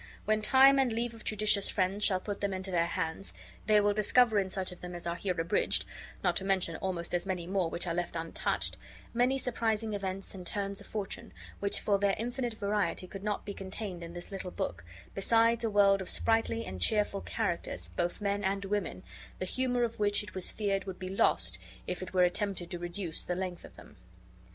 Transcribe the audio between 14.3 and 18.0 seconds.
little book, besides a world of sprightly and cheerful characters,